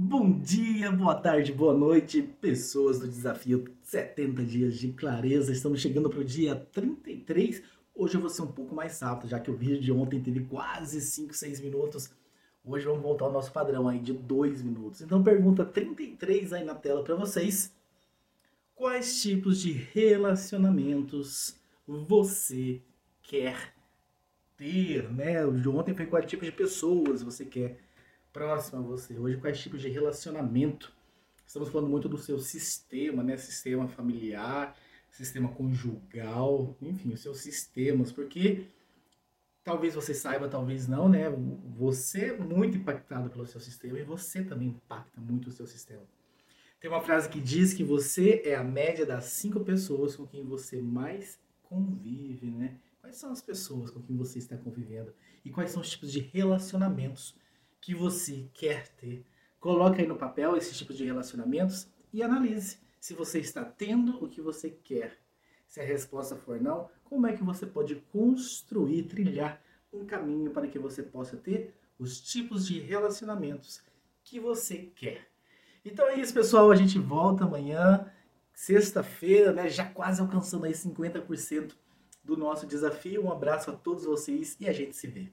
Bom 0.00 0.30
dia, 0.30 0.92
boa 0.92 1.16
tarde, 1.16 1.52
boa 1.52 1.74
noite, 1.74 2.22
pessoas 2.22 3.00
do 3.00 3.08
desafio 3.08 3.64
70 3.82 4.44
dias 4.44 4.78
de 4.78 4.92
clareza. 4.92 5.50
Estamos 5.50 5.80
chegando 5.80 6.08
para 6.08 6.20
o 6.20 6.24
dia 6.24 6.54
33. 6.54 7.64
Hoje 7.96 8.14
eu 8.14 8.20
vou 8.20 8.30
ser 8.30 8.42
um 8.42 8.52
pouco 8.52 8.76
mais 8.76 9.00
rápido, 9.00 9.28
já 9.28 9.40
que 9.40 9.50
o 9.50 9.56
vídeo 9.56 9.80
de 9.80 9.90
ontem 9.90 10.22
teve 10.22 10.44
quase 10.44 11.00
5, 11.00 11.34
6 11.34 11.60
minutos. 11.62 12.12
Hoje 12.64 12.86
vamos 12.86 13.02
voltar 13.02 13.24
ao 13.24 13.32
nosso 13.32 13.50
padrão 13.50 13.88
aí 13.88 13.98
de 13.98 14.12
2 14.12 14.62
minutos. 14.62 15.00
Então 15.00 15.20
pergunta 15.20 15.64
33 15.64 16.52
aí 16.52 16.64
na 16.64 16.76
tela 16.76 17.02
para 17.02 17.16
vocês. 17.16 17.74
Quais 18.76 19.20
tipos 19.20 19.60
de 19.60 19.72
relacionamentos 19.72 21.56
você 21.84 22.80
quer 23.20 23.74
ter, 24.56 25.10
né? 25.10 25.44
O 25.44 25.50
de 25.50 25.68
ontem 25.68 25.92
foi 25.92 26.06
quais 26.06 26.24
tipos 26.26 26.46
de 26.46 26.52
pessoas 26.52 27.20
você 27.20 27.44
quer 27.44 27.80
próximo 28.32 28.80
a 28.80 28.82
você. 28.82 29.18
Hoje, 29.18 29.36
quais 29.38 29.60
tipos 29.60 29.80
de 29.80 29.88
relacionamento? 29.88 30.92
Estamos 31.46 31.68
falando 31.68 31.88
muito 31.88 32.08
do 32.08 32.18
seu 32.18 32.38
sistema, 32.38 33.22
né? 33.22 33.36
Sistema 33.36 33.88
familiar, 33.88 34.76
sistema 35.10 35.48
conjugal, 35.48 36.76
enfim, 36.80 37.12
os 37.12 37.20
seus 37.20 37.40
sistemas, 37.40 38.12
porque 38.12 38.66
talvez 39.64 39.94
você 39.94 40.14
saiba, 40.14 40.48
talvez 40.48 40.86
não, 40.86 41.08
né? 41.08 41.24
Você 41.76 42.26
é 42.26 42.36
muito 42.36 42.76
impactado 42.76 43.30
pelo 43.30 43.46
seu 43.46 43.60
sistema 43.60 43.98
e 43.98 44.02
você 44.02 44.44
também 44.44 44.68
impacta 44.68 45.20
muito 45.20 45.48
o 45.48 45.52
seu 45.52 45.66
sistema. 45.66 46.02
Tem 46.80 46.90
uma 46.90 47.00
frase 47.00 47.28
que 47.28 47.40
diz 47.40 47.74
que 47.74 47.82
você 47.82 48.42
é 48.44 48.54
a 48.54 48.62
média 48.62 49.04
das 49.04 49.24
cinco 49.24 49.60
pessoas 49.60 50.14
com 50.14 50.26
quem 50.26 50.44
você 50.44 50.80
mais 50.80 51.38
convive, 51.62 52.50
né? 52.50 52.76
Quais 53.00 53.16
são 53.16 53.32
as 53.32 53.40
pessoas 53.40 53.90
com 53.90 54.00
quem 54.00 54.16
você 54.16 54.38
está 54.38 54.56
convivendo? 54.56 55.12
E 55.44 55.50
quais 55.50 55.70
são 55.70 55.80
os 55.80 55.90
tipos 55.90 56.12
de 56.12 56.20
relacionamentos 56.20 57.34
que 57.80 57.94
você 57.94 58.48
quer 58.54 58.88
ter. 58.88 59.24
Coloque 59.60 60.00
aí 60.00 60.06
no 60.06 60.16
papel 60.16 60.56
esses 60.56 60.76
tipos 60.76 60.96
de 60.96 61.04
relacionamentos 61.04 61.88
e 62.12 62.22
analise 62.22 62.78
se 63.00 63.14
você 63.14 63.38
está 63.40 63.64
tendo 63.64 64.22
o 64.22 64.28
que 64.28 64.40
você 64.40 64.70
quer. 64.70 65.18
Se 65.66 65.80
a 65.80 65.84
resposta 65.84 66.36
for 66.36 66.60
não, 66.60 66.88
como 67.04 67.26
é 67.26 67.36
que 67.36 67.42
você 67.42 67.66
pode 67.66 67.96
construir, 68.12 69.04
trilhar 69.04 69.62
um 69.92 70.04
caminho 70.04 70.50
para 70.50 70.66
que 70.66 70.78
você 70.78 71.02
possa 71.02 71.36
ter 71.36 71.74
os 71.98 72.20
tipos 72.20 72.66
de 72.66 72.78
relacionamentos 72.78 73.82
que 74.22 74.38
você 74.38 74.90
quer. 74.94 75.28
Então 75.84 76.06
é 76.08 76.20
isso, 76.20 76.34
pessoal. 76.34 76.70
A 76.70 76.76
gente 76.76 76.98
volta 76.98 77.44
amanhã, 77.44 78.10
sexta-feira, 78.52 79.52
né? 79.52 79.68
Já 79.68 79.86
quase 79.86 80.20
alcançando 80.20 80.66
aí 80.66 80.72
50% 80.72 81.74
do 82.22 82.36
nosso 82.36 82.66
desafio. 82.66 83.24
Um 83.24 83.32
abraço 83.32 83.70
a 83.70 83.74
todos 83.74 84.04
vocês 84.04 84.56
e 84.60 84.68
a 84.68 84.72
gente 84.72 84.96
se 84.96 85.06
vê. 85.06 85.32